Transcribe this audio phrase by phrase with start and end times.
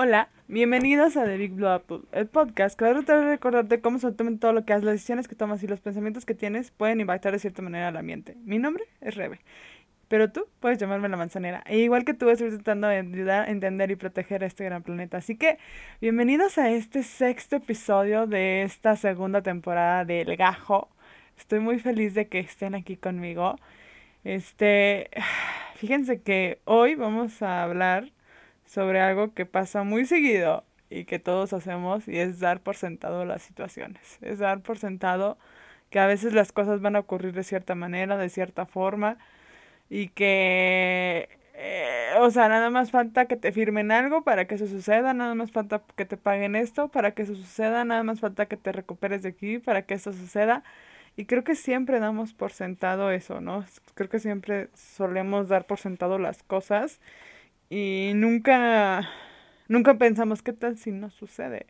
[0.00, 3.80] Hola, bienvenidos a The Big Blue Apple, el podcast que va a tratar de recordarte
[3.80, 6.70] cómo absolutamente todo lo que haces, las decisiones que tomas y los pensamientos que tienes
[6.70, 8.36] pueden impactar de cierta manera al ambiente.
[8.44, 9.40] Mi nombre es Rebe,
[10.06, 11.64] pero tú puedes llamarme la manzanera.
[11.66, 14.84] E igual que tú, estoy tratando de ayudar a entender y proteger a este gran
[14.84, 15.16] planeta.
[15.16, 15.58] Así que,
[16.00, 20.90] bienvenidos a este sexto episodio de esta segunda temporada de Gajo.
[21.36, 23.56] Estoy muy feliz de que estén aquí conmigo.
[24.22, 25.10] Este,
[25.74, 28.12] fíjense que hoy vamos a hablar
[28.68, 33.24] sobre algo que pasa muy seguido y que todos hacemos y es dar por sentado
[33.24, 34.18] las situaciones.
[34.22, 35.38] Es dar por sentado
[35.90, 39.18] que a veces las cosas van a ocurrir de cierta manera, de cierta forma
[39.90, 44.66] y que, eh, o sea, nada más falta que te firmen algo para que eso
[44.66, 48.46] suceda, nada más falta que te paguen esto para que eso suceda, nada más falta
[48.46, 50.62] que te recuperes de aquí para que eso suceda.
[51.16, 53.64] Y creo que siempre damos por sentado eso, ¿no?
[53.94, 57.00] Creo que siempre solemos dar por sentado las cosas
[57.70, 59.08] y nunca,
[59.68, 61.66] nunca pensamos, ¿qué tal si no sucede?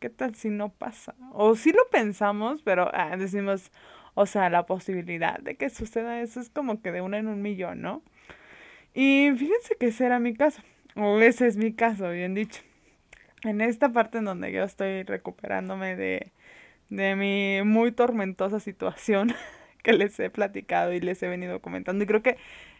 [0.00, 1.14] ¿Qué tal si no pasa?
[1.32, 3.70] O sí lo pensamos, pero ah, decimos,
[4.14, 7.42] o sea, la posibilidad de que suceda eso es como que de una en un
[7.42, 8.02] millón, ¿no?
[8.94, 10.62] Y fíjense que ese era mi caso,
[10.96, 12.62] o ese es mi caso, bien dicho.
[13.44, 16.32] En esta parte en donde yo estoy recuperándome de,
[16.90, 19.34] de mi muy tormentosa situación
[19.82, 22.04] que les he platicado y les he venido comentando.
[22.04, 22.36] Y creo que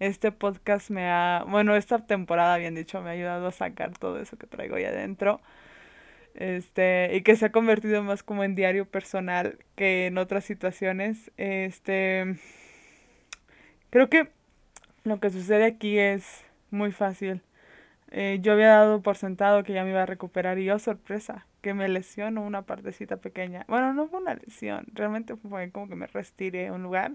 [0.00, 4.20] este podcast me ha, bueno, esta temporada, bien dicho, me ha ayudado a sacar todo
[4.20, 5.40] eso que traigo ahí adentro.
[6.34, 11.30] Este, y que se ha convertido más como en diario personal que en otras situaciones.
[11.36, 12.36] Este,
[13.90, 14.28] creo que
[15.04, 17.40] lo que sucede aquí es muy fácil.
[18.10, 20.78] Eh, yo había dado por sentado que ya me iba a recuperar y yo, oh,
[20.78, 23.64] sorpresa, que me lesionó una partecita pequeña.
[23.68, 27.12] Bueno, no fue una lesión, realmente fue como que me restiré un lugar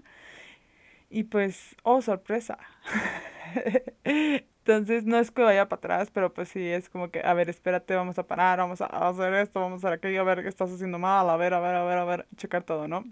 [1.10, 2.58] y pues, oh, sorpresa.
[4.04, 7.50] Entonces, no es que vaya para atrás, pero pues sí, es como que, a ver,
[7.50, 10.48] espérate, vamos a parar, vamos a hacer esto, vamos a hacer aquello, a ver qué
[10.48, 13.04] estás haciendo mal, a ver, a ver, a ver, a ver, checar todo, ¿no?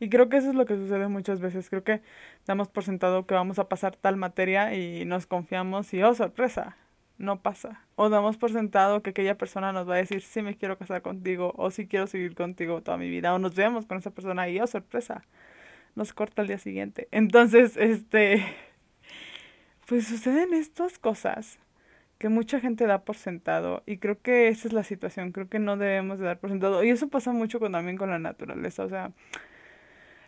[0.00, 1.70] Y creo que eso es lo que sucede muchas veces.
[1.70, 2.02] Creo que
[2.46, 6.76] damos por sentado que vamos a pasar tal materia y nos confiamos y, oh, sorpresa,
[7.18, 7.84] no pasa.
[7.96, 11.02] O damos por sentado que aquella persona nos va a decir, sí me quiero casar
[11.02, 14.48] contigo, o sí quiero seguir contigo toda mi vida, o nos vemos con esa persona
[14.48, 15.24] y, oh, sorpresa,
[15.94, 17.08] nos corta al día siguiente.
[17.10, 18.44] Entonces, este,
[19.86, 21.58] pues suceden estas cosas
[22.18, 25.60] que mucha gente da por sentado y creo que esa es la situación, creo que
[25.60, 28.84] no debemos de dar por sentado y eso pasa mucho con, también con la naturaleza,
[28.84, 29.12] o sea,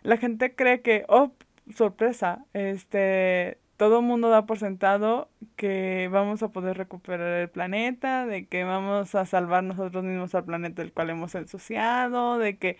[0.03, 1.33] la gente cree que, oh,
[1.75, 8.25] sorpresa, este, todo el mundo da por sentado que vamos a poder recuperar el planeta,
[8.25, 12.77] de que vamos a salvar nosotros mismos al planeta del cual hemos ensuciado, de que,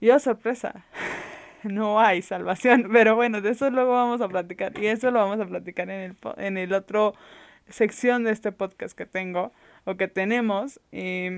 [0.00, 0.84] yo, sorpresa,
[1.72, 2.88] no hay salvación.
[2.92, 4.78] Pero bueno, de eso luego vamos a platicar.
[4.78, 7.14] Y eso lo vamos a platicar en el, en el otro
[7.68, 9.52] sección de este podcast que tengo
[9.84, 10.80] o que tenemos.
[10.92, 11.28] Y,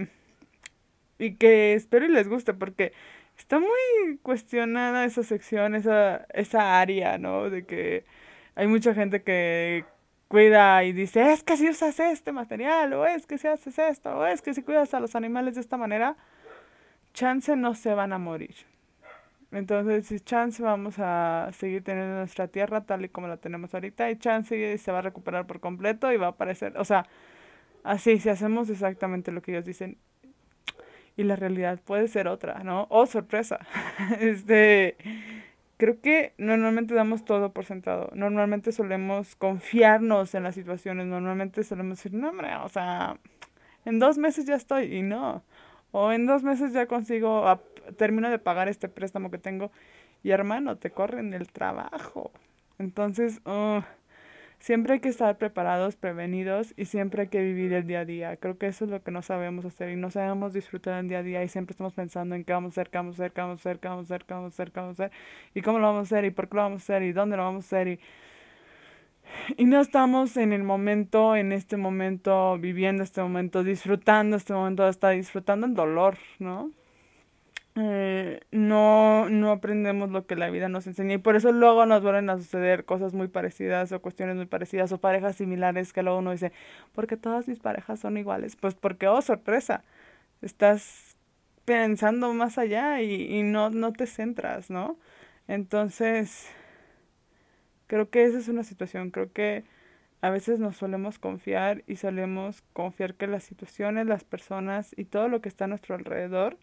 [1.19, 2.93] y que espero y les guste porque
[3.37, 7.51] está muy cuestionada esa sección, esa, esa área, ¿no?
[7.51, 8.05] De que
[8.55, 9.85] hay mucha gente que
[10.29, 14.11] cuida y dice, es que si usas este material, o es que si haces esto,
[14.11, 16.17] o es que si cuidas a los animales de esta manera,
[17.15, 18.55] chance no se van a morir.
[19.53, 24.11] Entonces, si chance vamos a seguir teniendo nuestra tierra tal y como la tenemos ahorita,
[24.11, 27.07] y chance se va a recuperar por completo y va a aparecer, o sea,
[27.85, 29.99] así, si hacemos exactamente lo que ellos dicen,
[31.17, 32.87] y la realidad puede ser otra, ¿no?
[32.91, 33.59] Oh, sorpresa.
[34.21, 34.97] este,
[35.77, 38.11] creo que normalmente damos todo por sentado.
[38.15, 41.07] Normalmente solemos confiarnos en las situaciones.
[41.07, 43.19] Normalmente solemos decir, no, hombre, o sea,
[43.85, 44.95] en dos meses ya estoy.
[44.95, 45.43] Y no.
[45.93, 47.49] O en dos meses ya consigo
[47.97, 49.71] termino de pagar este préstamo que tengo
[50.23, 52.31] y hermano, te corren el trabajo.
[52.79, 53.81] Entonces, uh,
[54.59, 58.37] siempre hay que estar preparados, prevenidos y siempre hay que vivir el día a día.
[58.37, 61.19] Creo que eso es lo que no sabemos hacer y no sabemos disfrutar el día
[61.19, 63.33] a día y siempre estamos pensando en qué vamos a hacer, qué vamos a hacer,
[63.33, 65.05] qué vamos a hacer, qué vamos a hacer, qué vamos a hacer, qué vamos a
[65.05, 65.13] hacer
[65.55, 67.37] y cómo lo vamos a hacer y por qué lo vamos a hacer y dónde
[67.37, 68.01] lo vamos a hacer y
[69.57, 74.85] y no estamos en el momento, en este momento, viviendo este momento, disfrutando este momento,
[74.85, 76.71] hasta disfrutando el dolor, ¿no?
[77.77, 82.03] Eh, no, no aprendemos lo que la vida nos enseña y por eso luego nos
[82.03, 86.19] vuelven a suceder cosas muy parecidas o cuestiones muy parecidas o parejas similares que luego
[86.19, 86.53] uno dice,
[86.93, 88.57] porque todas mis parejas son iguales?
[88.57, 89.85] Pues porque, oh, sorpresa,
[90.43, 91.17] estás
[91.65, 94.99] pensando más allá y, y no, no te centras, ¿no?
[95.49, 96.49] Entonces,
[97.87, 99.65] creo que esa es una situación, creo que
[100.23, 105.29] a veces nos solemos confiar y solemos confiar que las situaciones, las personas y todo
[105.29, 106.59] lo que está a nuestro alrededor,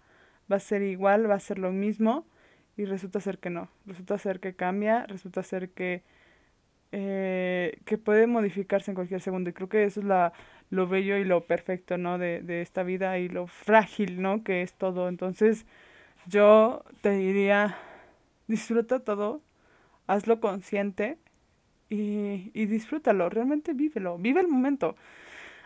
[0.52, 2.26] va a ser igual, va a ser lo mismo
[2.78, 6.04] y resulta ser que no, resulta ser que cambia, resulta ser que,
[6.92, 10.34] eh, que puede modificarse en cualquier segundo y creo que eso es la,
[10.70, 12.18] lo bello y lo perfecto, ¿no?
[12.18, 14.44] De, de esta vida y lo frágil, ¿no?
[14.44, 15.10] Que es todo.
[15.10, 15.66] Entonces,
[16.28, 17.78] yo te diría,
[18.48, 19.42] disfruta todo,
[20.08, 21.18] hazlo consciente
[21.90, 24.96] y, y disfrútalo, realmente vívelo, vive el momento.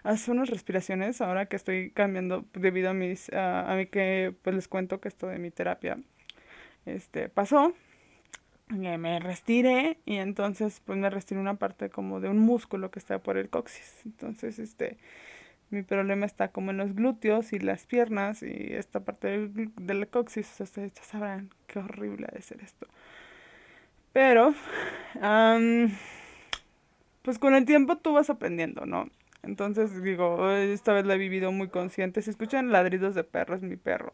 [0.04, 4.68] Haz unas respiraciones ahora que estoy cambiando debido a mis, a mí que pues les
[4.68, 6.00] cuento que esto de mi terapia,
[6.86, 7.74] este, pasó
[8.72, 13.20] me restiré y entonces pues me restiré una parte como de un músculo que está
[13.20, 14.02] por el coxis.
[14.06, 14.98] Entonces, este,
[15.70, 20.08] mi problema está como en los glúteos y las piernas y esta parte del, del
[20.08, 20.60] coxis.
[20.60, 22.88] ustedes ya sabrán qué horrible ha de ser esto.
[24.14, 24.54] Pero,
[27.22, 29.10] pues con el tiempo tú vas aprendiendo, ¿no?
[29.44, 32.22] Entonces digo, esta vez la he vivido muy consciente.
[32.22, 34.14] Si escuchan ladridos de perro, es mi perro.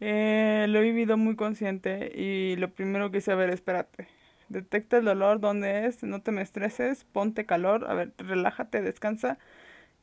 [0.00, 4.08] Eh, lo he vivido muy consciente y lo primero que hice, a ver, espérate.
[4.48, 9.38] Detecta el dolor, dónde es, no te me estreses, ponte calor, a ver, relájate, descansa,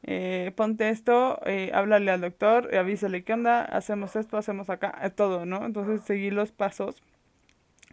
[0.04, 5.46] eh, ponte esto, eh, háblale al doctor, avísale qué onda, hacemos esto, hacemos acá, todo,
[5.46, 5.66] ¿no?
[5.66, 7.02] Entonces seguí los pasos.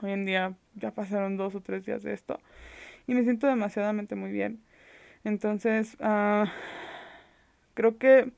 [0.03, 2.41] Hoy en día ya pasaron dos o tres días de esto
[3.07, 4.61] y me siento demasiadamente muy bien.
[5.25, 6.53] Entonces, ah,
[7.75, 8.33] creo que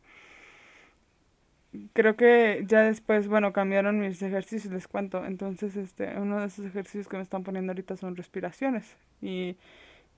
[1.92, 5.24] creo que ya después, bueno, cambiaron mis ejercicios, les cuento.
[5.24, 8.96] Entonces, este, uno de esos ejercicios que me están poniendo ahorita son respiraciones.
[9.20, 9.56] Y,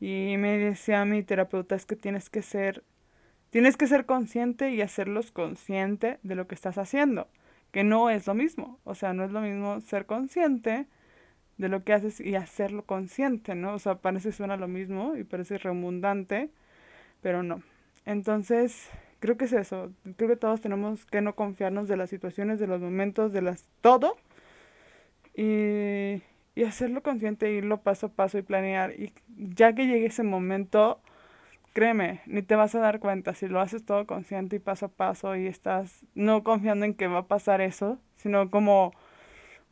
[0.00, 2.82] y me decía mi terapeuta, es que tienes que ser,
[3.50, 7.28] tienes que ser consciente y hacerlos consciente de lo que estás haciendo.
[7.72, 8.78] Que no es lo mismo.
[8.84, 10.87] O sea, no es lo mismo ser consciente
[11.59, 13.75] de lo que haces y hacerlo consciente, ¿no?
[13.75, 16.51] O sea, parece suena lo mismo y parece redundante,
[17.23, 17.62] pero no.
[18.05, 18.91] Entonces,
[19.21, 19.93] creo que es eso.
[20.17, 23.65] Creo que todos tenemos que no confiarnos de las situaciones, de los momentos, de las
[23.81, 24.17] todo.
[25.35, 26.23] Y,
[26.55, 28.93] y hacerlo consciente, irlo paso a paso y planear.
[28.93, 31.00] Y ya que llegue ese momento,
[31.73, 33.35] créeme, ni te vas a dar cuenta.
[33.35, 37.07] Si lo haces todo consciente y paso a paso y estás no confiando en que
[37.07, 38.93] va a pasar eso, sino como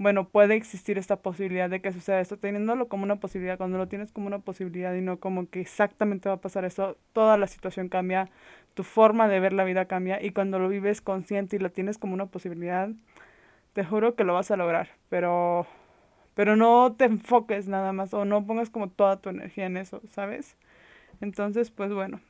[0.02, 3.88] bueno, puede existir esta posibilidad de que suceda esto, teniéndolo como una posibilidad, cuando lo
[3.88, 7.46] tienes como una posibilidad y no como que exactamente va a pasar eso, toda la
[7.46, 8.28] situación cambia,
[8.74, 11.98] tu forma de ver la vida cambia y cuando lo vives consciente y lo tienes
[11.98, 12.90] como una posibilidad,
[13.74, 15.66] te juro que lo vas a lograr, pero
[16.34, 20.00] pero no te enfoques nada más o no pongas como toda tu energía en eso,
[20.08, 20.56] ¿sabes?
[21.20, 22.20] Entonces, pues bueno.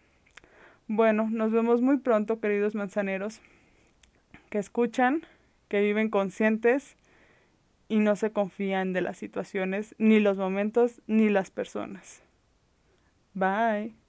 [0.89, 3.41] Bueno, nos vemos muy pronto, queridos manzaneros,
[4.51, 5.23] que escuchan,
[5.69, 6.97] que viven conscientes
[7.93, 12.23] y no se confían de las situaciones, ni los momentos, ni las personas.
[13.35, 14.02] Bye.